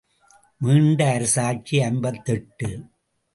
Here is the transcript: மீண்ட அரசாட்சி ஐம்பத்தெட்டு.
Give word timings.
மீண்ட 0.61 0.99
அரசாட்சி 1.11 1.81
ஐம்பத்தெட்டு. 1.81 2.69